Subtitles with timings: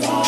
[0.00, 0.25] today.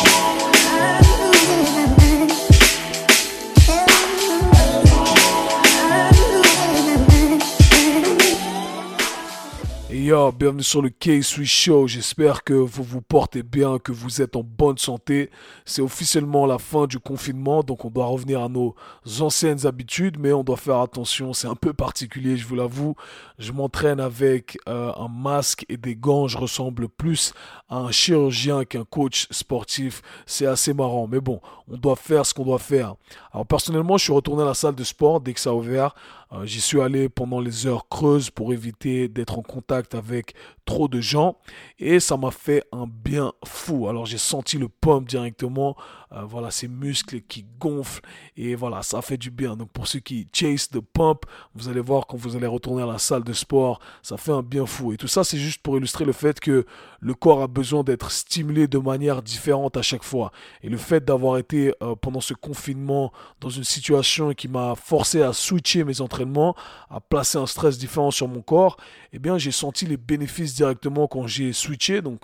[10.27, 11.87] Bienvenue sur le K-Sweet Show.
[11.87, 15.29] J'espère que vous vous portez bien, que vous êtes en bonne santé.
[15.63, 18.75] C'est officiellement la fin du confinement, donc on doit revenir à nos
[19.21, 21.31] anciennes habitudes, mais on doit faire attention.
[21.31, 22.95] C'est un peu particulier, je vous l'avoue.
[23.37, 26.27] Je m'entraîne avec euh, un masque et des gants.
[26.27, 27.33] Je ressemble plus
[27.69, 30.01] à un chirurgien qu'un coach sportif.
[30.25, 32.95] C'est assez marrant, mais bon, on doit faire ce qu'on doit faire.
[33.31, 35.95] Alors personnellement, je suis retourné à la salle de sport dès que ça a ouvert.
[36.31, 40.87] Euh, j'y suis allé pendant les heures creuses pour éviter d'être en contact avec trop
[40.87, 41.37] de gens
[41.79, 43.87] et ça m'a fait un bien fou.
[43.87, 45.75] Alors j'ai senti le pump directement,
[46.11, 48.01] euh, voilà ces muscles qui gonflent
[48.35, 49.55] et voilà ça fait du bien.
[49.55, 52.85] Donc pour ceux qui chase the pump, vous allez voir quand vous allez retourner à
[52.85, 54.93] la salle de sport, ça fait un bien fou.
[54.93, 56.65] Et tout ça c'est juste pour illustrer le fait que
[56.99, 60.31] le corps a besoin d'être stimulé de manière différente à chaque fois.
[60.63, 65.21] Et le fait d'avoir été euh, pendant ce confinement dans une situation qui m'a forcé
[65.21, 66.55] à switcher mes entraînements,
[66.89, 68.77] à placer un stress différent sur mon corps,
[69.13, 72.01] eh bien j'ai senti les bénéfices directement quand j'ai switché.
[72.01, 72.21] Donc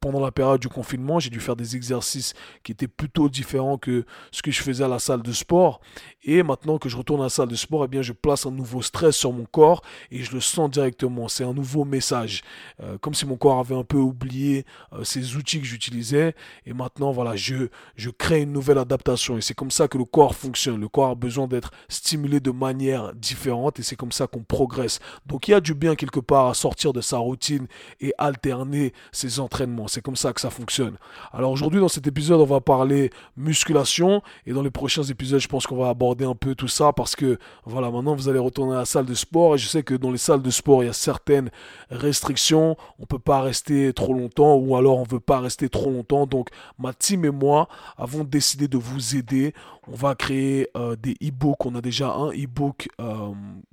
[0.00, 4.04] pendant la période du confinement, j'ai dû faire des exercices qui étaient plutôt différents que
[4.30, 5.80] ce que je faisais à la salle de sport.
[6.22, 8.50] Et maintenant que je retourne à la salle de sport, eh bien, je place un
[8.50, 11.28] nouveau stress sur mon corps et je le sens directement.
[11.28, 12.42] C'est un nouveau message.
[12.82, 16.34] Euh, comme si mon corps avait un peu oublié euh, ces outils que j'utilisais.
[16.66, 19.36] Et maintenant, voilà, je, je crée une nouvelle adaptation.
[19.36, 20.80] Et c'est comme ça que le corps fonctionne.
[20.80, 25.00] Le corps a besoin d'être stimulé de manière différente et c'est comme ça qu'on progresse.
[25.26, 27.66] Donc il y a du bien quelque part à sortir de sa routine
[28.00, 29.40] et alterner ses
[29.88, 30.96] C'est comme ça que ça fonctionne.
[31.32, 34.22] Alors aujourd'hui, dans cet épisode, on va parler musculation.
[34.46, 37.16] Et dans les prochains épisodes, je pense qu'on va aborder un peu tout ça parce
[37.16, 39.54] que, voilà, maintenant, vous allez retourner à la salle de sport.
[39.54, 41.50] Et je sais que dans les salles de sport, il y a certaines
[41.90, 42.76] restrictions.
[42.98, 46.26] On peut pas rester trop longtemps ou alors on veut pas rester trop longtemps.
[46.26, 46.48] Donc,
[46.78, 49.54] ma team et moi avons décidé de vous aider.
[49.86, 51.66] On va créer euh, des e-books.
[51.66, 53.32] On a déjà un e-book euh,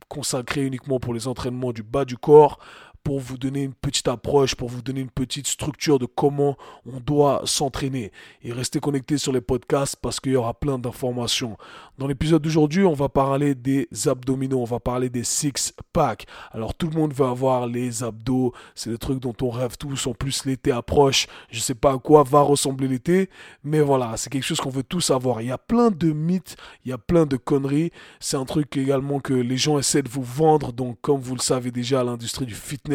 [0.10, 2.60] consacré uniquement pour les entraînements du bas du corps
[3.04, 7.00] pour vous donner une petite approche, pour vous donner une petite structure de comment on
[7.00, 8.12] doit s'entraîner.
[8.44, 11.58] Et restez connectés sur les podcasts parce qu'il y aura plein d'informations.
[11.98, 16.26] Dans l'épisode d'aujourd'hui, on va parler des abdominaux, on va parler des six packs.
[16.52, 20.08] Alors tout le monde veut avoir les abdos, c'est le truc dont on rêve tous.
[20.08, 21.28] En plus, l'été approche.
[21.50, 23.30] Je sais pas à quoi va ressembler l'été,
[23.64, 25.42] mais voilà, c'est quelque chose qu'on veut tous avoir.
[25.42, 27.92] Il y a plein de mythes, il y a plein de conneries.
[28.20, 30.72] C'est un truc également que les gens essaient de vous vendre.
[30.72, 32.91] Donc, comme vous le savez déjà, l'industrie du fitness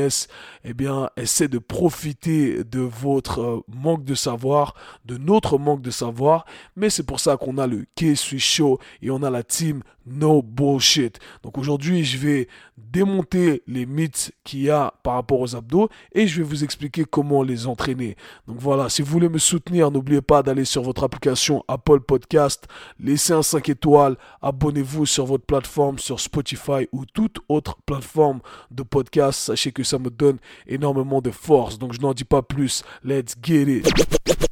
[0.65, 4.75] eh bien, essaie de profiter de votre euh, manque de savoir,
[5.05, 6.45] de notre manque de savoir.
[6.77, 10.43] Mais c'est pour ça qu'on a le K-Swiss Show et on a la team No
[10.43, 11.19] Bullshit.
[11.43, 16.27] Donc aujourd'hui, je vais démonter les mythes qu'il y a par rapport aux abdos et
[16.27, 18.17] je vais vous expliquer comment les entraîner.
[18.47, 22.67] Donc voilà, si vous voulez me soutenir, n'oubliez pas d'aller sur votre application Apple Podcast,
[23.01, 28.41] laissez un 5 étoiles, abonnez-vous sur votre plateforme, sur Spotify ou toute autre plateforme
[28.71, 29.41] de podcast.
[29.41, 31.79] Sachez que ça me donne énormément de force.
[31.79, 32.83] Donc je n'en dis pas plus.
[33.05, 34.46] Let's get it.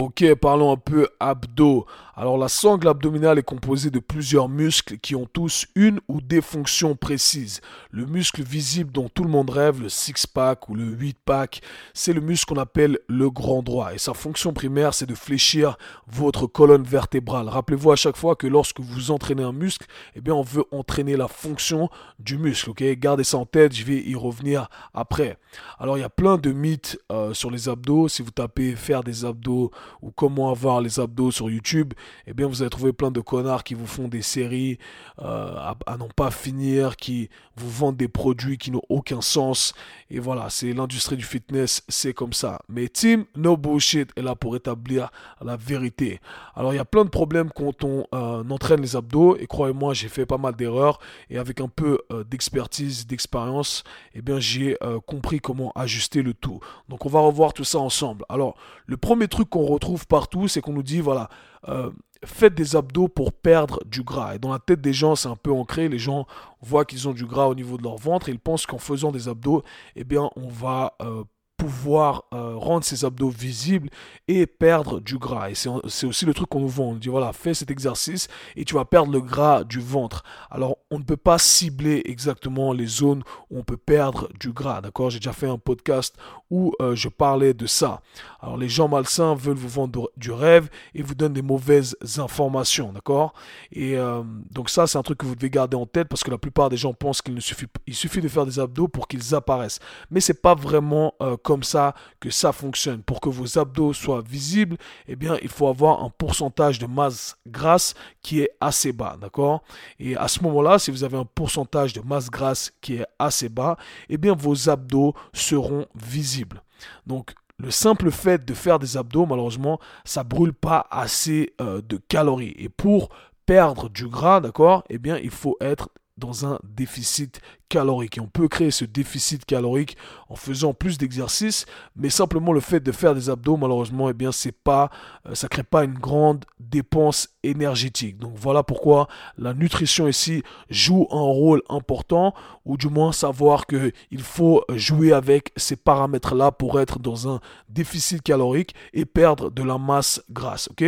[0.00, 1.86] Ok, parlons un peu abdos.
[2.16, 6.42] Alors la sangle abdominale est composée de plusieurs muscles qui ont tous une ou des
[6.42, 7.60] fonctions précises.
[7.90, 11.62] Le muscle visible dont tout le monde rêve, le six-pack ou le huit-pack,
[11.94, 13.94] c'est le muscle qu'on appelle le grand droit.
[13.94, 17.48] Et sa fonction primaire, c'est de fléchir votre colonne vertébrale.
[17.48, 21.16] Rappelez-vous à chaque fois que lorsque vous entraînez un muscle, eh bien on veut entraîner
[21.16, 21.88] la fonction
[22.18, 22.70] du muscle.
[22.70, 25.38] Ok, gardez ça en tête, je vais y revenir après.
[25.78, 28.08] Alors il y a plein de mythes euh, sur les abdos.
[28.08, 29.70] Si vous tapez faire des abdos ou
[30.14, 31.94] comment avoir les abdos sur YouTube,
[32.26, 34.78] eh bien vous allez trouver plein de connards qui vous font des séries
[35.20, 39.74] euh, à, à n'en pas finir, qui vous vendent des produits qui n'ont aucun sens.
[40.10, 42.60] Et voilà, c'est l'industrie du fitness, c'est comme ça.
[42.68, 46.20] Mais Team No Bullshit est là pour établir la vérité.
[46.54, 49.36] Alors il y a plein de problèmes quand on euh, entraîne les abdos.
[49.36, 50.98] Et croyez-moi, j'ai fait pas mal d'erreurs.
[51.28, 53.84] Et avec un peu euh, d'expertise, d'expérience,
[54.14, 56.60] eh bien j'ai compris comment ajuster le tout.
[56.88, 58.24] Donc on va revoir tout ça ensemble.
[58.28, 58.56] Alors
[58.86, 61.30] le premier truc qu'on retrouve partout, c'est qu'on nous dit, voilà,
[61.68, 61.90] euh,
[62.24, 64.34] faites des abdos pour perdre du gras.
[64.34, 65.88] Et dans la tête des gens, c'est un peu ancré.
[65.88, 66.26] Les gens
[66.60, 69.28] voient qu'ils ont du gras au niveau de leur ventre ils pensent qu'en faisant des
[69.28, 69.62] abdos,
[69.96, 71.24] eh bien, on va euh,
[71.60, 73.90] pouvoir euh, rendre ces abdos visibles
[74.28, 75.50] et perdre du gras.
[75.50, 76.90] Et c'est aussi le truc qu'on nous vend.
[76.90, 80.22] On dit voilà, fais cet exercice et tu vas perdre le gras du ventre.
[80.50, 84.80] Alors on ne peut pas cibler exactement les zones où on peut perdre du gras,
[84.80, 85.10] d'accord?
[85.10, 86.16] J'ai déjà fait un podcast
[86.50, 88.02] où euh, je parlais de ça.
[88.40, 92.92] Alors les gens malsains veulent vous vendre du rêve et vous donnent des mauvaises informations,
[92.92, 93.34] d'accord?
[93.70, 96.30] Et euh, donc ça, c'est un truc que vous devez garder en tête parce que
[96.30, 99.32] la plupart des gens pensent qu'il suffit, il suffit de faire des abdos pour qu'ils
[99.36, 99.78] apparaissent.
[100.10, 103.02] Mais c'est pas vraiment euh, comme ça que ça fonctionne.
[103.04, 104.76] Pour que vos abdos soient visibles,
[105.06, 109.62] eh bien, il faut avoir un pourcentage de masse grasse qui est assez bas, d'accord?
[110.00, 113.48] Et à ce moment-là, si vous avez un pourcentage de masse grasse qui est assez
[113.48, 113.76] bas,
[114.08, 116.62] eh bien, vos abdos seront visibles.
[117.06, 121.98] Donc, le simple fait de faire des abdos, malheureusement, ça brûle pas assez euh, de
[121.98, 122.54] calories.
[122.56, 123.10] Et pour
[123.44, 128.18] perdre du gras, d'accord, eh bien, il faut être dans un déficit calorique.
[128.18, 129.96] Et on peut créer ce déficit calorique
[130.28, 134.30] en faisant plus d'exercices, mais simplement le fait de faire des abdos, malheureusement, eh bien,
[134.30, 134.90] c'est pas,
[135.26, 138.18] euh, ça crée pas une grande dépense énergétique.
[138.18, 139.08] Donc voilà pourquoi
[139.38, 142.34] la nutrition ici joue un rôle important,
[142.64, 147.40] ou du moins savoir que il faut jouer avec ces paramètres-là pour être dans un
[147.68, 150.68] déficit calorique et perdre de la masse grasse.
[150.70, 150.84] Ok?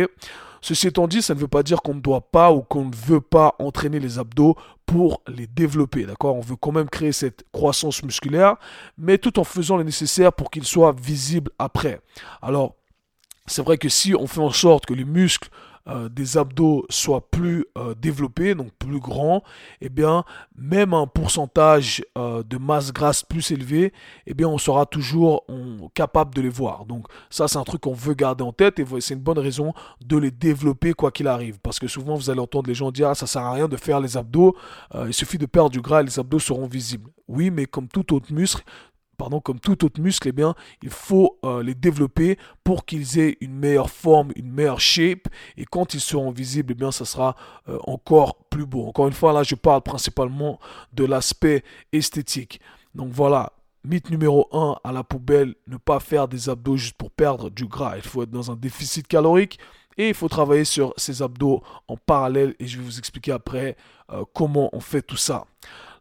[0.63, 2.95] Ceci étant dit, ça ne veut pas dire qu'on ne doit pas ou qu'on ne
[2.95, 4.55] veut pas entraîner les abdos
[4.85, 6.37] pour les développer, d'accord?
[6.37, 8.55] On veut quand même créer cette croissance musculaire,
[8.97, 11.99] mais tout en faisant le nécessaire pour qu'ils soient visibles après.
[12.41, 12.75] Alors,
[13.45, 15.49] c'est vrai que si on fait en sorte que les muscles
[15.89, 19.43] euh, des abdos soient plus euh, développés, donc plus grands,
[19.81, 20.23] eh bien,
[20.55, 23.91] même un pourcentage euh, de masse grasse plus élevé,
[24.25, 25.45] eh bien, on sera toujours
[25.93, 26.85] capable de les voir.
[26.85, 29.73] Donc, ça, c'est un truc qu'on veut garder en tête et c'est une bonne raison
[30.05, 31.59] de les développer quoi qu'il arrive.
[31.59, 33.77] Parce que souvent, vous allez entendre les gens dire, ah, ça sert à rien de
[33.77, 34.55] faire les abdos,
[35.05, 37.09] il suffit de perdre du gras et les abdos seront visibles.
[37.27, 38.63] Oui, mais comme tout autre muscle,
[39.17, 43.37] pardon, comme tout autre muscle, eh bien, il faut euh, les développer pour qu'ils aient
[43.41, 45.27] une meilleure forme, une meilleure shape.
[45.57, 47.35] Et quand ils seront visibles, eh bien, ça sera
[47.69, 48.87] euh, encore plus beau.
[48.87, 50.59] Encore une fois, là, je parle principalement
[50.93, 52.59] de l'aspect esthétique.
[52.95, 57.11] Donc voilà, mythe numéro 1 à la poubelle, ne pas faire des abdos juste pour
[57.11, 57.97] perdre du gras.
[57.97, 59.59] Il faut être dans un déficit calorique.
[59.97, 63.75] Et il faut travailler sur ces abdos en parallèle et je vais vous expliquer après
[64.11, 65.45] euh, comment on fait tout ça.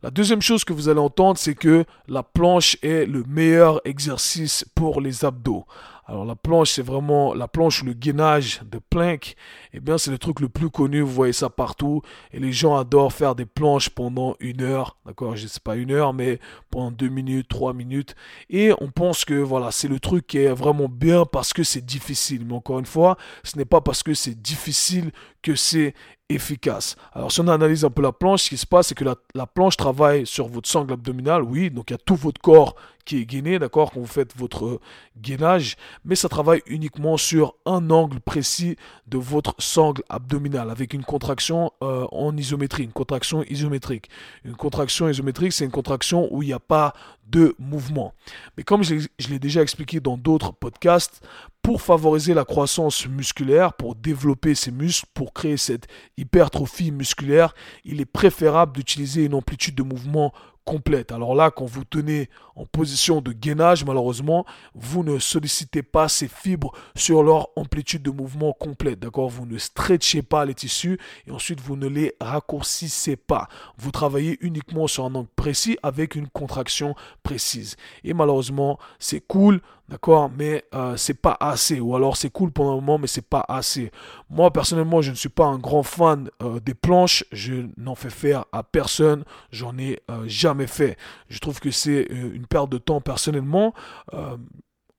[0.03, 4.67] La deuxième chose que vous allez entendre, c'est que la planche est le meilleur exercice
[4.75, 5.65] pour les abdos.
[6.13, 9.35] Alors la planche, c'est vraiment la planche ou le gainage de plank.
[9.73, 11.01] Eh bien, c'est le truc le plus connu.
[11.01, 12.03] Vous voyez ça partout.
[12.33, 14.99] Et les gens adorent faire des planches pendant une heure.
[15.07, 16.39] D'accord Je sais pas une heure, mais
[16.71, 18.15] pendant deux minutes, trois minutes.
[18.51, 21.87] Et on pense que voilà, c'est le truc qui est vraiment bien parce que c'est
[21.87, 22.45] difficile.
[22.45, 25.95] Mais encore une fois, ce n'est pas parce que c'est difficile que c'est
[26.29, 26.97] efficace.
[27.13, 29.47] Alors si on analyse un peu la planche, ce qui se passe, c'est que la,
[29.47, 33.19] planche travaille sur votre sangle abdominale, oui, donc il y a tout votre corps qui
[33.19, 34.81] est gainé, d'accord, quand vous faites votre
[35.21, 38.77] gainage, mais ça travaille uniquement sur un angle précis
[39.07, 44.09] de votre sangle abdominale, avec une contraction euh, en isométrie, une contraction isométrique.
[44.45, 46.93] Une contraction isométrique, c'est une contraction où il n'y a pas
[47.29, 48.15] de mouvement.
[48.57, 51.23] Mais comme je l'ai déjà expliqué dans d'autres podcasts,
[51.63, 57.55] pour favoriser la croissance musculaire, pour développer ces muscles, pour créer cette hypertrophie musculaire,
[57.85, 60.33] il est préférable d'utiliser une amplitude de mouvement
[60.65, 61.13] complète.
[61.13, 64.45] Alors là, quand vous tenez en position de gainage, malheureusement,
[64.75, 69.01] vous ne sollicitez pas ces fibres sur leur amplitude de mouvement complète.
[69.01, 69.29] D'accord?
[69.29, 73.49] Vous ne stretchez pas les tissus et ensuite vous ne les raccourcissez pas.
[73.77, 77.77] Vous travaillez uniquement sur un angle précis avec une contraction précise.
[78.05, 80.31] Et malheureusement, c'est cool D'accord?
[80.37, 81.81] Mais euh, c'est pas assez.
[81.81, 83.91] Ou alors c'est cool pendant un moment, mais c'est pas assez.
[84.31, 87.25] Moi, personnellement, je ne suis pas un grand fan euh, des planches.
[87.33, 89.25] Je n'en fais faire à personne.
[89.51, 90.97] J'en ai euh, jamais fait.
[91.29, 93.75] Je trouve que c'est une perte de temps personnellement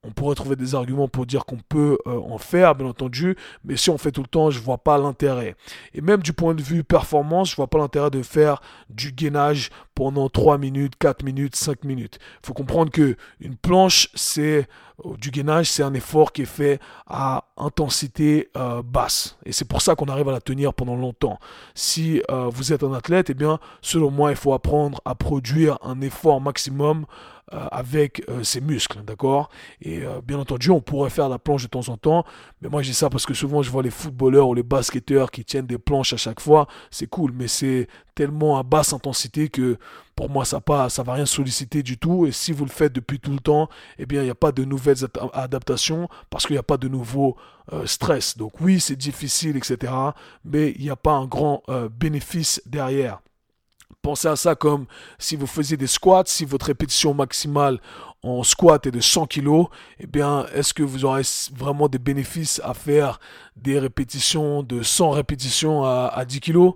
[0.04, 3.76] on pourrait trouver des arguments pour dire qu'on peut euh, en faire, bien entendu, mais
[3.76, 5.56] si on fait tout le temps, je vois pas l'intérêt.
[5.94, 9.70] Et même du point de vue performance, je vois pas l'intérêt de faire du gainage
[9.94, 12.18] pendant 3 minutes, 4 minutes, 5 minutes.
[12.42, 14.68] Il faut comprendre que une planche, c'est
[15.04, 19.38] euh, du gainage, c'est un effort qui est fait à intensité euh, basse.
[19.46, 21.38] Et c'est pour ça qu'on arrive à la tenir pendant longtemps.
[21.74, 26.00] Si vous êtes un athlète, eh bien, selon moi, il faut apprendre à produire un
[26.00, 27.06] effort maximum
[27.52, 29.50] euh, avec euh, ses muscles, d'accord?
[29.82, 32.24] Et euh, bien entendu, on pourrait faire la planche de temps en temps,
[32.62, 35.44] mais moi dis ça parce que souvent je vois les footballeurs ou les basketteurs qui
[35.44, 39.76] tiennent des planches à chaque fois, c'est cool, mais c'est tellement à basse intensité que
[40.16, 42.24] pour moi ça pas ça va rien solliciter du tout.
[42.24, 44.52] Et si vous le faites depuis tout le temps eh bien il n'y a pas
[44.52, 47.36] de nouvelles adaptations parce qu'il n'y a pas de nouveau
[47.84, 48.38] stress.
[48.38, 49.92] Donc oui c'est difficile etc
[50.46, 51.62] mais il n'y a pas un grand
[52.00, 53.20] bénéfice derrière
[54.02, 54.84] Pensez à ça comme
[55.18, 57.80] si vous faisiez des squats, si votre répétition maximale
[58.22, 59.64] en squat est de 100 kg,
[59.98, 61.22] eh bien, est-ce que vous aurez
[61.54, 63.18] vraiment des bénéfices à faire
[63.56, 66.72] des répétitions de 100 répétitions à, 10 kg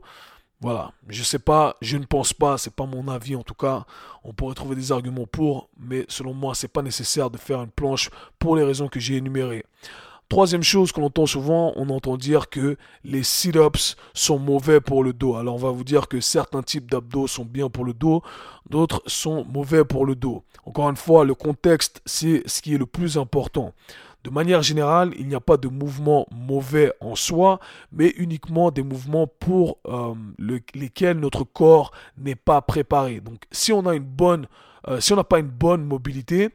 [0.61, 3.85] Voilà, je sais pas, je ne pense pas, c'est pas mon avis en tout cas.
[4.25, 7.71] On pourrait trouver des arguments pour, mais selon moi, c'est pas nécessaire de faire une
[7.71, 9.65] planche pour les raisons que j'ai énumérées.
[10.29, 15.15] Troisième chose qu'on entend souvent, on entend dire que les sit-ups sont mauvais pour le
[15.15, 15.37] dos.
[15.37, 18.23] Alors on va vous dire que certains types d'abdos sont bien pour le dos,
[18.69, 20.45] d'autres sont mauvais pour le dos.
[20.67, 23.73] Encore une fois, le contexte, c'est ce qui est le plus important.
[24.23, 27.59] De manière générale, il n'y a pas de mouvement mauvais en soi,
[27.91, 30.15] mais uniquement des mouvements pour euh,
[30.75, 33.21] lesquels notre corps n'est pas préparé.
[33.21, 34.47] Donc si on a une bonne,
[34.89, 36.51] euh, si on n'a pas une bonne mobilité,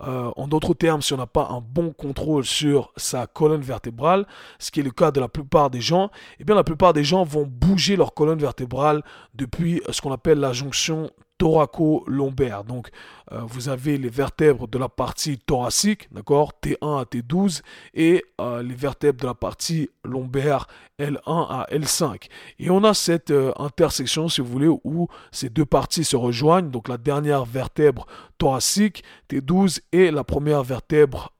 [0.00, 4.26] euh, en d'autres termes, si on n'a pas un bon contrôle sur sa colonne vertébrale,
[4.58, 6.10] ce qui est le cas de la plupart des gens,
[6.40, 9.02] eh bien la plupart des gens vont bouger leur colonne vertébrale
[9.34, 12.64] depuis ce qu'on appelle la jonction thoraco-lombaire.
[12.64, 12.88] Donc,
[13.30, 17.62] euh, vous avez les vertèbres de la partie thoracique, d'accord, T1 à T12,
[17.94, 20.66] et euh, les vertèbres de la partie lombaire
[20.98, 22.28] L1 à L5.
[22.58, 26.70] Et on a cette euh, intersection, si vous voulez, où ces deux parties se rejoignent.
[26.70, 28.06] Donc, la dernière vertèbre
[28.38, 31.32] thoracique, T12, et la première vertèbre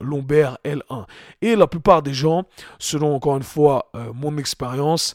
[0.00, 1.04] lombaire L1.
[1.42, 2.44] Et la plupart des gens,
[2.78, 5.14] selon encore une fois mon expérience,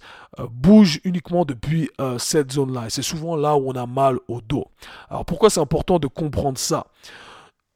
[0.52, 2.88] bougent uniquement depuis cette zone-là.
[2.88, 4.66] Et c'est souvent là où on a mal au dos.
[5.10, 6.88] Alors pourquoi c'est important de comprendre ça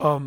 [0.04, 0.20] euh,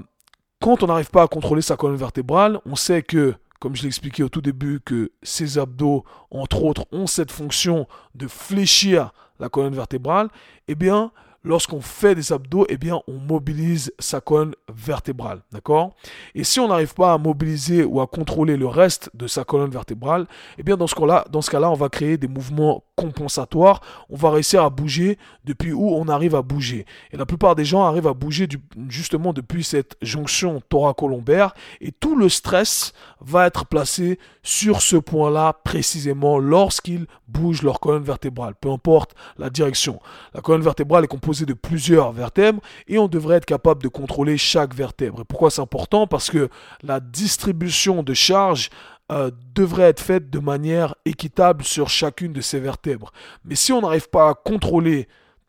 [0.60, 3.88] Quand on n'arrive pas à contrôler sa colonne vertébrale, on sait que, comme je l'ai
[3.88, 9.48] expliqué au tout début, que ces abdos, entre autres, ont cette fonction de fléchir la
[9.48, 10.28] colonne vertébrale.
[10.66, 11.12] Eh bien,
[11.44, 15.94] lorsqu'on fait des abdos, eh bien, on mobilise sa colonne vertébrale, d'accord?
[16.34, 19.70] Et si on n'arrive pas à mobiliser ou à contrôler le reste de sa colonne
[19.70, 20.26] vertébrale,
[20.58, 24.16] eh bien, dans ce cas-là, dans ce cas-là, on va créer des mouvements compensatoire, on
[24.16, 26.84] va réussir à bouger depuis où on arrive à bouger.
[27.12, 28.48] Et la plupart des gens arrivent à bouger
[28.88, 35.52] justement depuis cette jonction thoracolombaire et tout le stress va être placé sur ce point-là
[35.64, 40.00] précisément lorsqu'ils bougent leur colonne vertébrale, peu importe la direction.
[40.34, 44.38] La colonne vertébrale est composée de plusieurs vertèbres et on devrait être capable de contrôler
[44.38, 45.20] chaque vertèbre.
[45.20, 46.06] Et pourquoi c'est important?
[46.06, 46.48] Parce que
[46.82, 48.70] la distribution de charge
[49.10, 53.12] euh, devrait être faite de manière équitable sur chacune de ces vertèbres.
[53.44, 55.08] Mais si on n'arrive pas à contrôler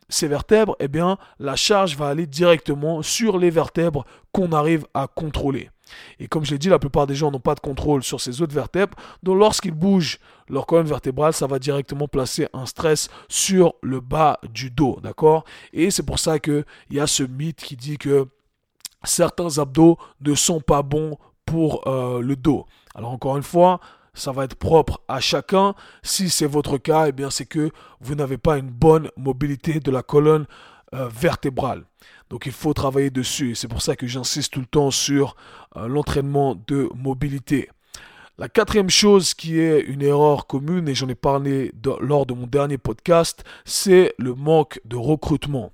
[0.10, 5.08] ces vertèbres, eh bien, la charge va aller directement sur les vertèbres qu'on arrive à
[5.08, 5.70] contrôler.
[6.20, 8.42] Et comme je l'ai dit, la plupart des gens n'ont pas de contrôle sur ces
[8.42, 8.98] autres vertèbres.
[9.24, 14.40] Donc lorsqu'ils bougent leur colonne vertébrale, ça va directement placer un stress sur le bas
[14.52, 15.00] du dos.
[15.02, 15.44] D'accord?
[15.74, 18.28] Et c'est pour ça qu'il y a ce mythe qui dit que
[19.04, 22.66] certains abdos ne sont pas bons pour euh, le dos.
[22.96, 23.80] Alors encore une fois,
[24.14, 25.76] ça va être propre à chacun.
[26.04, 29.92] Si c'est votre cas, eh bien c'est que vous n'avez pas une bonne mobilité de
[29.92, 30.46] la colonne
[30.94, 31.84] euh, vertébrale.
[32.30, 33.56] Donc il faut travailler dessus.
[33.56, 35.36] C'est pour ça que j'insiste tout le temps sur
[35.78, 37.70] euh, l'entraînement de mobilité.
[38.38, 42.48] La quatrième chose qui est une erreur commune, et j'en ai parlé lors de mon
[42.48, 45.74] dernier podcast, c'est le manque de recrutement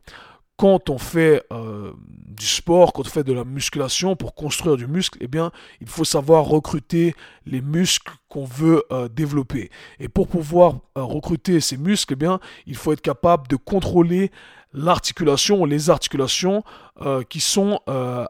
[0.57, 4.87] quand on fait euh, du sport, quand on fait de la musculation pour construire du
[4.87, 9.69] muscle, eh bien, il faut savoir recruter les muscles qu'on veut euh, développer.
[9.99, 14.31] Et pour pouvoir euh, recruter ces muscles, eh bien, il faut être capable de contrôler
[14.73, 16.61] l'articulation, les articulations
[17.29, 17.79] qui sont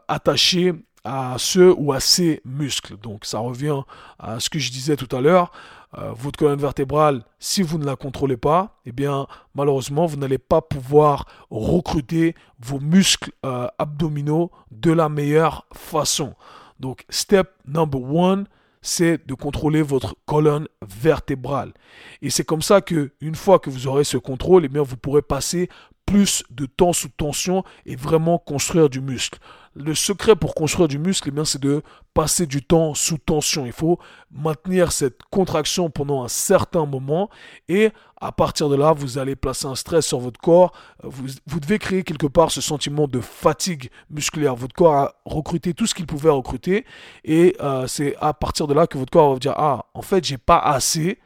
[0.06, 2.96] attachées à ceux ou à ces muscles.
[2.98, 3.80] Donc ça revient
[4.20, 5.50] à ce que je disais tout à l'heure.
[5.98, 10.38] Euh, votre colonne vertébrale, si vous ne la contrôlez pas, eh bien, malheureusement, vous n'allez
[10.38, 16.34] pas pouvoir recruter vos muscles euh, abdominaux de la meilleure façon.
[16.80, 18.46] Donc, step number one,
[18.82, 21.72] c'est de contrôler votre colonne vertébrale.
[22.20, 24.96] Et c'est comme ça que, une fois que vous aurez ce contrôle, eh bien, vous
[24.96, 25.68] pourrez passer
[26.06, 29.38] plus de temps sous tension et vraiment construire du muscle.
[29.74, 31.82] Le secret pour construire du muscle, eh c'est de
[32.14, 33.66] passer du temps sous tension.
[33.66, 33.98] Il faut
[34.30, 37.28] maintenir cette contraction pendant un certain moment
[37.68, 40.72] et à partir de là, vous allez placer un stress sur votre corps.
[41.02, 44.54] Vous, vous devez créer quelque part ce sentiment de fatigue musculaire.
[44.54, 46.86] Votre corps a recruté tout ce qu'il pouvait recruter
[47.24, 50.02] et euh, c'est à partir de là que votre corps va vous dire ah en
[50.02, 51.18] fait j'ai pas assez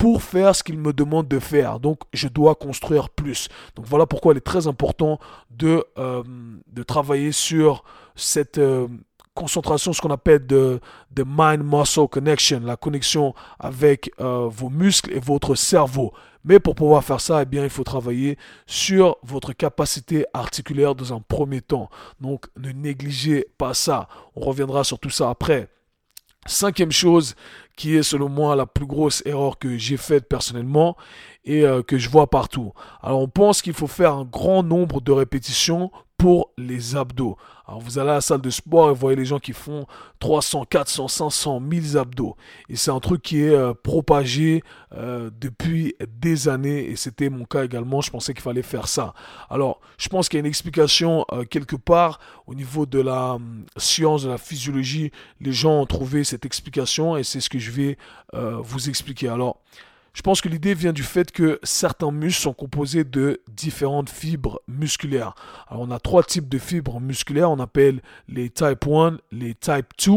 [0.00, 1.78] pour faire ce qu'il me demande de faire.
[1.78, 3.48] Donc, je dois construire plus.
[3.76, 6.22] Donc, voilà pourquoi il est très important de, euh,
[6.72, 7.84] de travailler sur
[8.16, 8.88] cette euh,
[9.34, 10.80] concentration, ce qu'on appelle de,
[11.14, 16.14] mind-muscle connection, la connexion avec euh, vos muscles et votre cerveau.
[16.44, 21.12] Mais pour pouvoir faire ça, eh bien, il faut travailler sur votre capacité articulaire dans
[21.12, 21.90] un premier temps.
[22.22, 24.08] Donc, ne négligez pas ça.
[24.34, 25.68] On reviendra sur tout ça après.
[26.46, 27.34] Cinquième chose
[27.76, 30.96] qui est selon moi la plus grosse erreur que j'ai faite personnellement
[31.44, 32.72] et euh, que je vois partout.
[33.02, 35.90] Alors on pense qu'il faut faire un grand nombre de répétitions
[36.20, 37.38] pour les abdos.
[37.66, 39.86] Alors vous allez à la salle de sport et vous voyez les gens qui font
[40.18, 42.36] 300, 400, 500, 1000 abdos.
[42.68, 44.62] Et c'est un truc qui est euh, propagé
[44.92, 48.02] euh, depuis des années et c'était mon cas également.
[48.02, 49.14] Je pensais qu'il fallait faire ça.
[49.48, 53.36] Alors je pense qu'il y a une explication euh, quelque part au niveau de la
[53.36, 55.12] hum, science, de la physiologie.
[55.40, 57.96] Les gens ont trouvé cette explication et c'est ce que je vais
[58.62, 59.28] vous expliquer.
[59.28, 59.60] Alors
[60.12, 64.60] je pense que l'idée vient du fait que certains muscles sont composés de différentes fibres
[64.66, 65.34] musculaires.
[65.68, 69.86] Alors on a trois types de fibres musculaires, on appelle les type 1, les type
[70.04, 70.12] 2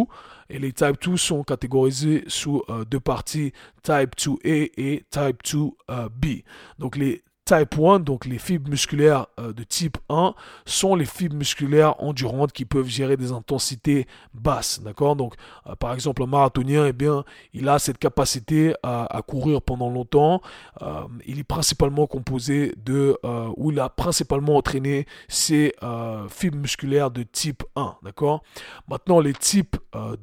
[0.49, 5.63] et les type 2 sont catégorisés sous euh, deux parties, type 2A et type 2B.
[5.89, 6.09] Euh,
[6.79, 10.33] Donc les Type 1, donc les fibres musculaires euh, de type 1,
[10.65, 14.81] sont les fibres musculaires endurantes qui peuvent gérer des intensités basses.
[14.81, 15.17] D'accord?
[15.17, 15.33] Donc,
[15.67, 20.41] euh, par exemple, un marathonien, eh bien, il a cette capacité à, courir pendant longtemps.
[20.81, 23.17] Euh, il est principalement composé de,
[23.57, 25.73] ou il a principalement entraîné ses
[26.29, 27.97] fibres musculaires de type 1.
[28.03, 28.43] D'accord?
[28.87, 29.77] Maintenant, les types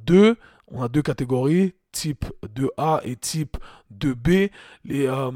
[0.06, 0.36] 2,
[0.68, 2.24] on a deux catégories type
[2.56, 3.56] 2A et type
[3.98, 4.50] 2B.
[4.84, 5.30] Les, euh,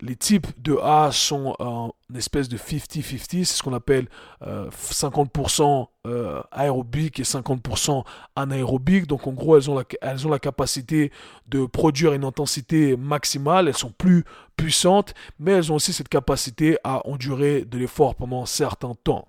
[0.00, 4.06] les types 2A sont en espèce de 50-50, c'est ce qu'on appelle
[4.42, 5.62] 50%
[6.06, 9.06] euh, euh, aérobique et 50% anaérobique.
[9.06, 11.12] Donc en gros, elles ont, la, capacité
[11.48, 14.24] de produire une intensité maximale, elles sont plus
[14.56, 19.28] puissantes, mais elles ont aussi cette capacité à endurer de l'effort pendant un certain temps.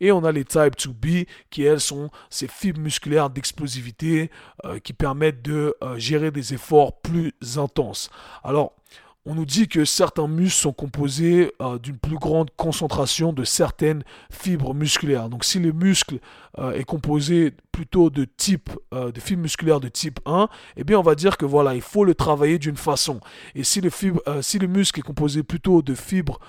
[0.00, 4.30] Et on a les type 2B qui, elles, sont ces fibres musculaires d'explosivité
[4.82, 7.87] qui permettent de gérer des efforts plus intenses.
[8.44, 8.72] Alors,
[9.28, 14.02] on nous dit que certains muscles sont composés euh, d'une plus grande concentration de certaines
[14.30, 15.28] fibres musculaires.
[15.28, 16.18] Donc si le muscle
[16.58, 20.98] euh, est composé plutôt de type euh, de fibres musculaires de type 1, eh bien
[20.98, 23.20] on va dire que voilà, il faut le travailler d'une façon.
[23.54, 23.90] Et si le,
[24.40, 26.40] si le muscle est composé plutôt de fibres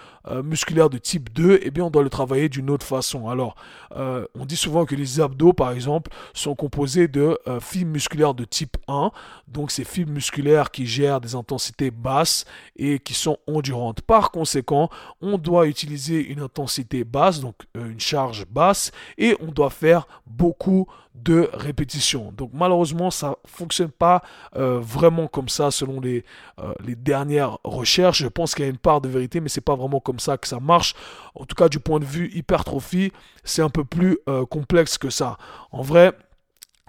[0.43, 3.29] musculaires de type 2, eh bien on doit le travailler d'une autre façon.
[3.29, 3.55] Alors,
[3.91, 8.77] on dit souvent que les abdos, par exemple, sont composés de fibres musculaires de type
[8.88, 9.12] 1.
[9.48, 12.45] Donc ces fibres musculaires qui gèrent des intensités basses
[12.75, 14.01] et qui sont endurantes.
[14.01, 14.89] Par conséquent,
[15.21, 20.07] on doit utiliser une intensité basse, donc euh, une charge basse, et on doit faire
[20.25, 20.88] beaucoup
[21.23, 22.31] de répétitions.
[22.35, 24.21] Donc malheureusement, ça fonctionne pas
[24.55, 26.23] euh, vraiment comme ça selon les,
[26.59, 28.19] euh, les dernières recherches.
[28.19, 30.38] Je pense qu'il y a une part de vérité, mais c'est pas vraiment comme ça
[30.38, 30.95] que ça marche.
[31.35, 33.11] En tout cas, du point de vue hypertrophie,
[33.43, 35.38] c'est un peu plus complexe que ça.
[35.71, 36.13] En vrai,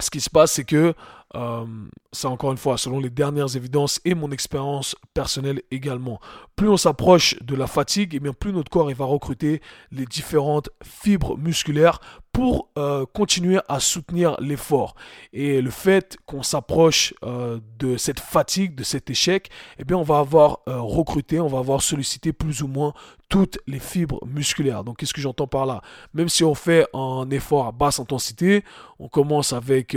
[0.01, 0.95] ce qui se passe, c'est que
[1.37, 1.65] euh,
[2.13, 6.21] ça encore une fois, selon les dernières évidences et mon expérience personnelle également.
[6.57, 10.07] Plus on s'approche de la fatigue, et eh bien plus notre corps va recruter les
[10.07, 12.01] différentes fibres musculaires
[12.33, 14.95] pour euh, continuer à soutenir l'effort.
[15.33, 20.03] Et le fait qu'on s'approche euh, de cette fatigue, de cet échec, eh bien on
[20.03, 22.95] va avoir euh, recruté, on va avoir sollicité plus ou moins
[23.29, 24.83] toutes les fibres musculaires.
[24.85, 25.83] Donc qu'est-ce que j'entends par là?
[26.15, 28.65] Même si on fait un effort à basse intensité,
[28.99, 29.97] on commence avec,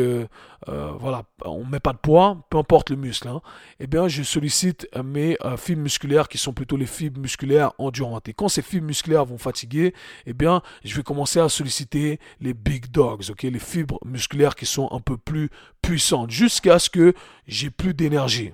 [0.68, 3.42] voilà, on met pas de poids, peu importe le muscle, hein,
[3.80, 8.30] eh bien je sollicite mes fibres musculaires qui sont plutôt les fibres musculaires endurantes.
[8.30, 9.96] Et quand ces fibres musculaires vont fatiguer,
[10.28, 14.90] eh bien je vais commencer à solliciter les big dogs, les fibres musculaires qui sont
[14.92, 15.50] un peu plus
[15.82, 17.14] puissantes, jusqu'à ce que
[17.48, 18.52] j'ai plus d'énergie.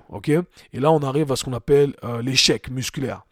[0.72, 3.24] Et là, on arrive à ce qu'on appelle euh, l'échec musculaire.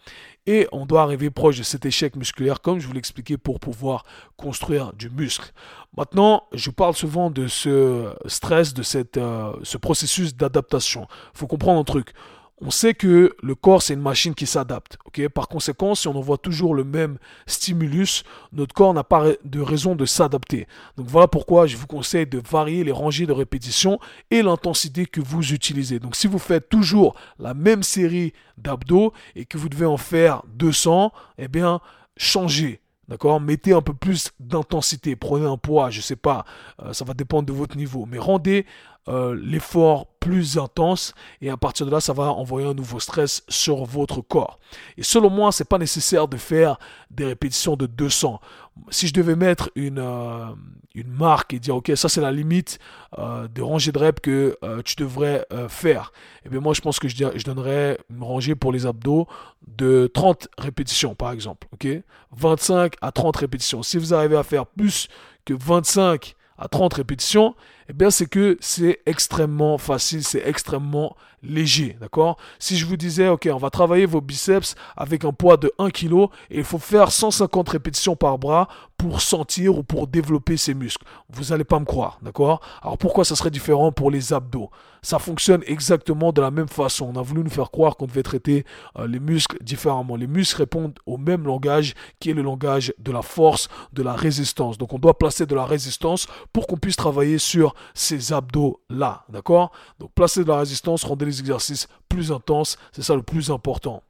[0.46, 4.04] Et on doit arriver proche de cet échec musculaire, comme je vous l'expliquais, pour pouvoir
[4.38, 5.52] construire du muscle.
[5.94, 11.06] Maintenant, je parle souvent de ce stress, de cette, euh, ce processus d'adaptation.
[11.34, 12.14] Il faut comprendre un truc
[12.60, 14.98] on sait que le corps, c'est une machine qui s'adapte.
[15.34, 19.94] Par conséquent, si on envoie toujours le même stimulus, notre corps n'a pas de raison
[19.94, 20.66] de s'adapter.
[20.96, 25.20] Donc voilà pourquoi je vous conseille de varier les rangées de répétitions et l'intensité que
[25.20, 25.98] vous utilisez.
[26.00, 30.42] Donc si vous faites toujours la même série d'abdos et que vous devez en faire
[30.48, 31.80] 200, eh bien,
[32.16, 32.80] changez.
[33.08, 33.40] D'accord?
[33.40, 35.16] Mettez un peu plus d'intensité.
[35.16, 36.44] Prenez un poids, je sais pas.
[36.82, 38.04] Euh, ça va dépendre de votre niveau.
[38.06, 38.66] Mais rendez
[39.08, 43.42] euh, l'effort plus intense et à partir de là, ça va envoyer un nouveau stress
[43.48, 44.58] sur votre corps.
[44.98, 46.78] Et selon moi, c'est pas nécessaire de faire
[47.10, 48.38] des répétitions de 200.
[48.90, 50.46] Si je devais mettre une, euh,
[50.94, 52.78] une marque et dire, ok, ça c'est la limite
[53.18, 56.98] euh, de rangée de reps que tu devrais faire, et eh bien moi je pense
[56.98, 59.26] que je, je donnerais une rangée pour les abdos
[59.66, 61.66] de 30 répétitions par exemple.
[61.72, 61.88] ok?
[62.32, 63.82] 25 à 30 répétitions.
[63.82, 65.08] Si vous arrivez à faire plus
[65.44, 67.54] que 25 à 30 répétitions,
[67.88, 72.36] eh bien c'est que c'est extrêmement facile, c'est extrêmement léger, d'accord?
[72.58, 75.90] Si je vous disais, ok, on va travailler vos biceps avec un poids de 1
[75.90, 78.68] kg et il faut faire 150 répétitions par bras
[78.98, 81.06] pour sentir ou pour développer ses muscles.
[81.30, 82.60] Vous n'allez pas me croire, d'accord?
[82.82, 84.70] Alors pourquoi ça serait différent pour les abdos?
[85.02, 87.10] Ça fonctionne exactement de la même façon.
[87.14, 88.66] On a voulu nous faire croire qu'on devait traiter
[88.98, 90.16] euh, les muscles différemment.
[90.16, 94.14] Les muscles répondent au même langage qui est le langage de la force, de la
[94.14, 94.76] résistance.
[94.76, 99.70] Donc on doit placer de la résistance pour qu'on puisse travailler sur ces abdos-là, d'accord?
[100.00, 104.02] Donc placer de la résistance, rendez les exercices plus intenses, c'est ça le plus important.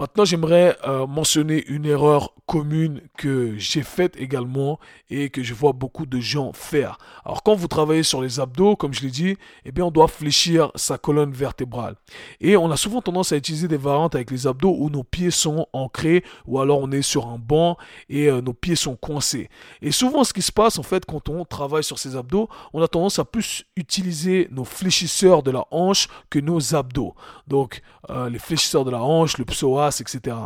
[0.00, 5.72] Maintenant, j'aimerais euh, mentionner une erreur commune que j'ai faite également et que je vois
[5.72, 6.98] beaucoup de gens faire.
[7.24, 10.08] Alors, quand vous travaillez sur les abdos, comme je l'ai dit, eh bien, on doit
[10.08, 11.94] fléchir sa colonne vertébrale.
[12.40, 15.30] Et on a souvent tendance à utiliser des variantes avec les abdos où nos pieds
[15.30, 17.76] sont ancrés ou alors on est sur un banc
[18.08, 19.48] et euh, nos pieds sont coincés.
[19.80, 22.82] Et souvent, ce qui se passe, en fait, quand on travaille sur ces abdos, on
[22.82, 27.14] a tendance à plus utiliser nos fléchisseurs de la hanche que nos abdos.
[27.46, 27.80] Donc,
[28.10, 30.36] euh, les fléchisseurs de la hanche, le psoas, etc.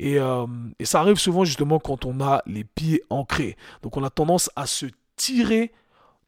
[0.00, 0.46] Euh,
[0.78, 3.56] et, ça arrive souvent justement quand on a les pieds ancrés.
[3.82, 5.72] Donc on a tendance à se tirer,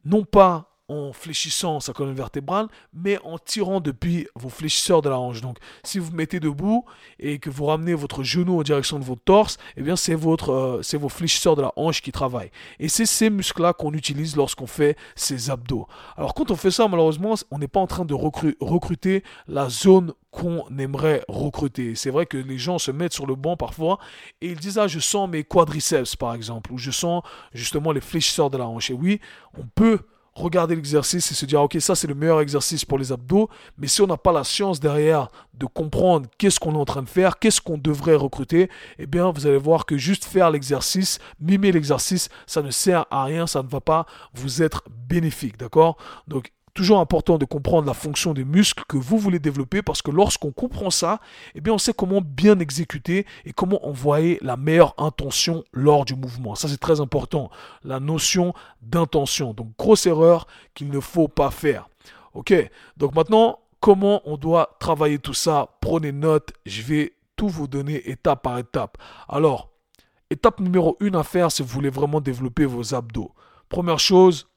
[0.03, 5.19] non pas en fléchissant sa colonne vertébrale, mais en tirant depuis vos fléchisseurs de la
[5.19, 5.41] hanche.
[5.41, 6.85] Donc, si vous, vous mettez debout
[7.19, 10.49] et que vous ramenez votre genou en direction de votre torse, eh bien, c'est votre,
[10.51, 12.51] euh, vos fléchisseurs de la hanche qui travaillent.
[12.79, 15.87] Et c'est ces muscles-là qu'on utilise lorsqu'on fait ces abdos.
[16.17, 20.13] Alors, quand on fait ça, malheureusement, on n'est pas en train de recruter la zone
[20.35, 21.95] qu'on aimerait recruter.
[21.95, 23.99] C'est vrai que les gens se mettent sur le banc parfois
[24.41, 28.01] et ils disent ah je sens mes quadriceps par exemple ou je sens justement les
[28.01, 28.91] fléchisseurs de la hanche.
[28.91, 29.21] Et oui,
[29.57, 29.99] on peut
[30.35, 33.87] regarder l'exercice et se dire, ok, ça c'est le meilleur exercice pour les abdos, mais
[33.87, 37.09] si on n'a pas la science derrière de comprendre qu'est-ce qu'on est en train de
[37.09, 38.69] faire, qu'est-ce qu'on devrait recruter,
[38.99, 43.23] eh bien, vous allez voir que juste faire l'exercice, mimer l'exercice, ça ne sert à
[43.23, 45.97] rien, ça ne va pas vous être bénéfique, d'accord?
[46.27, 50.11] Donc, toujours important de comprendre la fonction des muscles que vous voulez développer parce que
[50.11, 51.19] lorsqu'on comprend ça,
[51.55, 56.15] eh bien on sait comment bien exécuter et comment envoyer la meilleure intention lors du
[56.15, 56.53] mouvement.
[56.53, 57.49] Ça c'est très important,
[57.83, 59.53] la notion d'intention.
[59.53, 61.89] Donc grosse erreur qu'il ne faut pas faire.
[62.33, 62.53] OK
[62.97, 65.77] Donc maintenant, comment on doit travailler tout ça?
[65.79, 68.97] Prenez note, je vais tout vous donner étape par étape.
[69.29, 69.69] Alors,
[70.29, 73.31] étape numéro 1 à faire si vous voulez vraiment développer vos abdos.
[73.69, 74.47] Première chose,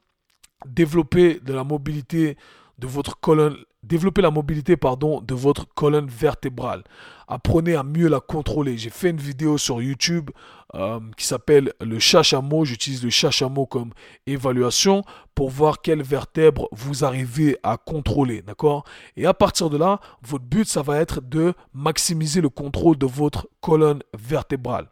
[0.66, 2.36] développer de la mobilité
[2.78, 6.84] de votre colonne, développer la mobilité pardon, de votre colonne vertébrale.
[7.26, 8.78] Apprenez à mieux la contrôler.
[8.78, 10.30] J'ai fait une vidéo sur YouTube
[10.74, 12.64] euh, qui s'appelle le chachameau.
[12.64, 13.92] J'utilise le chachameau comme
[14.26, 15.02] évaluation
[15.34, 18.42] pour voir quelles vertèbres vous arrivez à contrôler.
[18.42, 18.84] D'accord?
[19.16, 23.06] Et à partir de là, votre but, ça va être de maximiser le contrôle de
[23.06, 24.88] votre colonne vertébrale.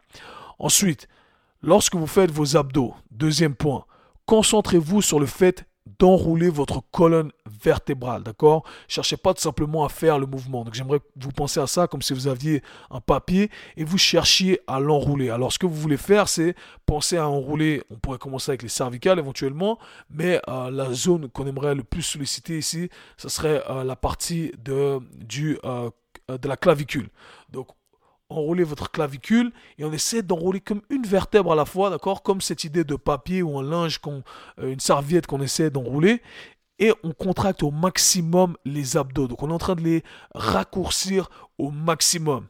[0.59, 1.07] Ensuite,
[1.61, 3.85] lorsque vous faites vos abdos, deuxième point,
[4.27, 5.65] concentrez-vous sur le fait
[5.99, 8.63] d'enrouler votre colonne vertébrale, d'accord?
[8.89, 10.63] Cherchez pas tout simplement à faire le mouvement.
[10.63, 12.61] Donc j'aimerais que vous pensiez à ça comme si vous aviez
[12.91, 15.29] un papier et vous cherchiez à l'enrouler.
[15.29, 18.69] Alors ce que vous voulez faire, c'est penser à enrouler, on pourrait commencer avec les
[18.69, 23.85] cervicales éventuellement, mais euh, la zone qu'on aimerait le plus solliciter ici, ce serait euh,
[23.85, 25.89] la partie de, du, euh,
[26.27, 27.09] de la clavicule.
[27.49, 27.69] Donc
[28.29, 32.41] enrouler votre clavicule et on essaie d'enrouler comme une vertèbre à la fois, d'accord Comme
[32.41, 34.23] cette idée de papier ou un linge, qu'on,
[34.59, 36.21] euh, une serviette qu'on essaie d'enrouler.
[36.79, 39.27] Et on contracte au maximum les abdos.
[39.27, 40.03] Donc on est en train de les
[40.35, 42.45] raccourcir au maximum.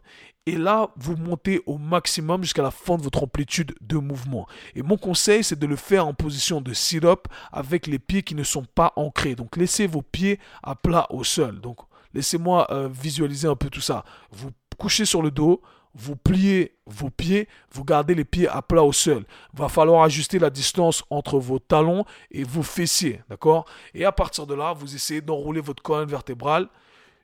[0.46, 4.48] Et là, vous montez au maximum jusqu'à la fin de votre amplitude de mouvement.
[4.76, 8.34] Et mon conseil, c'est de le faire en position de sit-up avec les pieds qui
[8.34, 9.36] ne sont pas ancrés.
[9.36, 11.60] Donc laissez vos pieds à plat au sol.
[11.60, 11.80] Donc
[12.13, 14.06] laissez-moi euh, visualiser un peu tout ça.
[14.32, 15.62] Vous couchez sur le dos,
[15.94, 19.26] vous pliez vos pieds, vous gardez les pieds à plat au sol.
[19.54, 23.66] Va falloir ajuster la distance entre vos talons et vos fessiers, d'accord?
[23.94, 26.70] Et à partir de là, vous essayez d'enrouler votre colonne vertébrale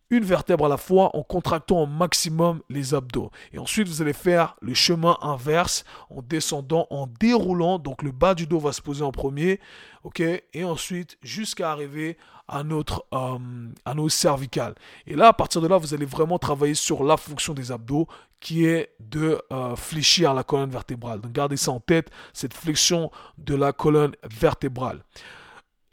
[0.09, 3.31] une vertèbre à la fois en contractant au maximum les abdos.
[3.51, 7.79] Et ensuite, vous allez faire le chemin inverse en descendant, en déroulant.
[7.79, 9.59] Donc le bas du dos va se poser en premier,
[10.03, 10.21] ok?
[10.21, 13.37] Et ensuite, jusqu'à arriver à notre euh,
[13.85, 14.75] à nos cervicales.
[15.07, 18.07] Et là, à partir de là, vous allez vraiment travailler sur la fonction des abdos
[18.39, 21.21] qui est de euh, fléchir la colonne vertébrale.
[21.21, 25.03] Donc gardez ça en tête, cette flexion de la colonne vertébrale.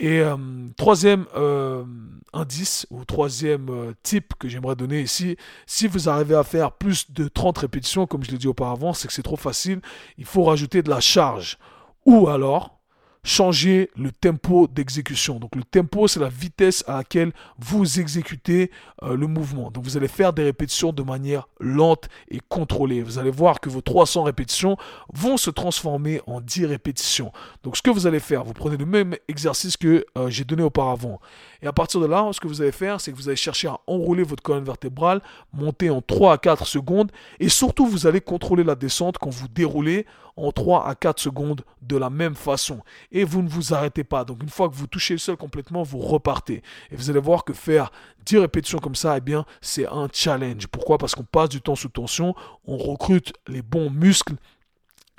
[0.01, 0.37] Et euh,
[0.79, 1.85] troisième euh,
[2.33, 5.37] indice ou troisième euh, type que j'aimerais donner ici,
[5.67, 9.09] si vous arrivez à faire plus de 30 répétitions, comme je l'ai dit auparavant, c'est
[9.09, 9.83] que c'est trop facile,
[10.17, 11.59] il faut rajouter de la charge.
[12.07, 12.80] Ou alors,
[13.23, 15.39] changer le tempo d'exécution.
[15.39, 18.71] Donc le tempo, c'est la vitesse à laquelle vous exécutez
[19.03, 19.71] euh, le mouvement.
[19.71, 23.03] Donc vous allez faire des répétitions de manière lente et contrôlée.
[23.03, 24.77] Vous allez voir que vos 300 répétitions
[25.13, 27.33] vont se transformer en 10 répétitions.
[27.63, 30.63] Donc ce que vous allez faire, vous prenez le même exercice que euh, j'ai donné
[30.63, 31.21] auparavant
[31.63, 33.69] Et à partir de là, ce que vous allez faire, c'est que vous allez chercher
[33.69, 35.21] à enrouler votre colonne vertébrale,
[35.53, 37.11] monter en 3 à 4 secondes.
[37.39, 41.63] Et surtout, vous allez contrôler la descente quand vous déroulez en 3 à 4 secondes
[41.83, 42.81] de la même façon.
[43.13, 44.25] Et vous ne vous arrêtez pas.
[44.25, 46.63] Donc une fois que vous touchez le sol complètement, vous repartez.
[46.91, 47.91] Et vous allez voir que faire
[48.25, 50.67] 10 répétitions comme ça, eh bien, c'est un challenge.
[50.67, 50.99] Pourquoi?
[50.99, 52.35] Parce qu'on passe du temps sous tension,
[52.67, 54.35] on recrute les bons muscles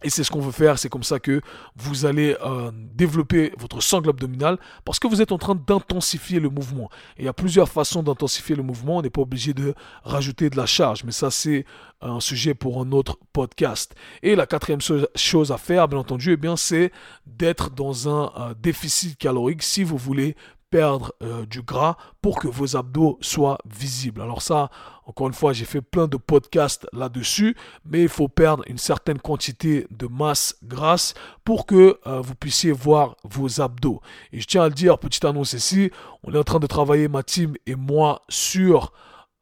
[0.04, 1.42] et c'est ce qu'on veut faire, c'est comme ça que
[1.76, 6.50] vous allez euh, développer votre sangle abdominal parce que vous êtes en train d'intensifier le
[6.50, 6.90] mouvement.
[7.18, 10.50] Et il y a plusieurs façons d'intensifier le mouvement, on n'est pas obligé de rajouter
[10.50, 11.66] de la charge, mais ça c'est
[12.02, 13.96] un sujet pour un autre podcast.
[14.24, 16.92] Et la quatrième chose à faire, bien entendu, eh bien, c'est
[17.26, 20.36] d'être dans un euh, déficit calorique si vous voulez
[20.72, 24.22] perdre euh, du gras pour que vos abdos soient visibles.
[24.22, 24.72] Alors ça,
[25.06, 27.56] encore une fois, j'ai fait plein de podcasts là-dessus,
[27.86, 32.72] mais il faut perdre une certaine quantité de masse grasse pour que euh, vous puissiez
[32.72, 34.02] voir vos abdos.
[34.32, 35.92] Et je tiens à le dire, petite annonce ici,
[36.24, 38.94] on est en train de travailler, ma team et moi, sur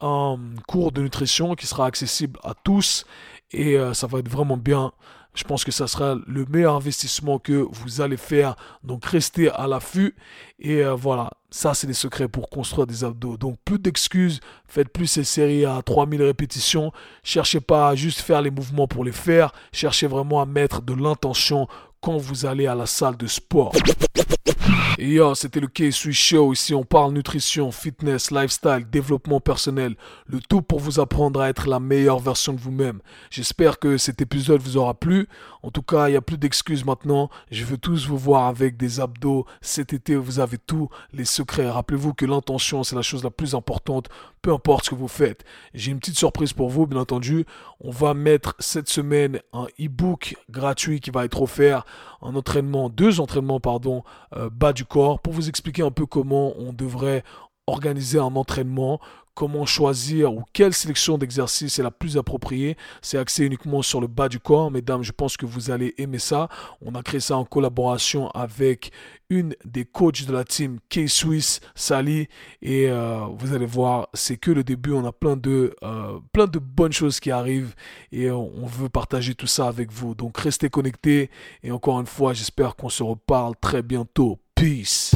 [0.01, 0.37] un
[0.67, 3.05] cours de nutrition qui sera accessible à tous
[3.51, 4.91] et euh, ça va être vraiment bien.
[5.39, 8.57] Je pense que ça sera le meilleur investissement que vous allez faire.
[8.83, 10.13] Donc restez à l'affût.
[10.59, 13.37] Et euh, voilà, ça c'est les secrets pour construire des abdos.
[13.37, 16.91] Donc plus d'excuses, faites plus ces séries à 3000 répétitions.
[17.23, 19.53] Cherchez pas à juste faire les mouvements pour les faire.
[19.71, 21.69] Cherchez vraiment à mettre de l'intention
[22.01, 23.71] quand vous allez à la salle de sport.
[24.97, 26.51] Et yo, c'était le K-Sui Show.
[26.51, 29.95] Ici, on parle nutrition, fitness, lifestyle, développement personnel.
[30.27, 32.99] Le tout pour vous apprendre à être la meilleure version de vous-même.
[33.29, 35.29] J'espère que cet épisode vous aura plu.
[35.63, 37.29] En tout cas, il n'y a plus d'excuses maintenant.
[37.49, 39.45] Je veux tous vous voir avec des abdos.
[39.61, 41.69] Cet été, vous avez tous les secrets.
[41.69, 44.09] Rappelez-vous que l'intention, c'est la chose la plus importante,
[44.41, 45.45] peu importe ce que vous faites.
[45.73, 47.45] J'ai une petite surprise pour vous, bien entendu.
[47.79, 51.85] On va mettre cette semaine un e-book gratuit qui va être offert.
[52.21, 54.03] Un entraînement, deux entraînements, pardon,
[54.51, 57.23] bas du corps pour vous expliquer un peu comment on devrait
[57.69, 58.99] organiser un entraînement,
[59.39, 62.75] comment choisir ou quelle sélection d'exercices est la plus appropriée.
[63.01, 64.69] C'est axé uniquement sur le bas du corps.
[64.69, 66.49] Mesdames, je pense que vous allez aimer ça.
[66.81, 68.91] On a créé ça en collaboration avec
[69.29, 72.27] une des coachs de la team K-Swiss, Sally.
[72.61, 74.91] Et euh, vous allez voir, c'est que le début.
[74.91, 77.75] On a plein de, euh, plein de bonnes choses qui arrivent
[78.11, 80.15] et on veut partager tout ça avec vous.
[80.15, 81.29] Donc restez connectés.
[81.63, 84.37] Et encore une fois, j'espère qu'on se reparle très bientôt.
[84.53, 85.15] Peace.